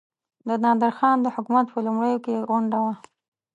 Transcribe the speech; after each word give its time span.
د 0.47 0.49
نادرخان 0.63 1.17
د 1.21 1.27
حکومت 1.35 1.65
په 1.71 1.79
لومړیو 1.85 2.23
کې 2.25 2.45
غونډه 2.49 2.79
وه. 2.83 2.93